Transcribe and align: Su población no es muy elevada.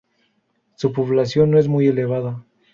Su 0.77 0.93
población 0.93 1.51
no 1.51 1.59
es 1.59 1.67
muy 1.67 1.85
elevada. 1.87 2.43